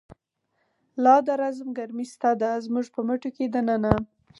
[1.03, 3.93] لا د رزم گرمی شته ده، زمونږ په مټو کی د ننه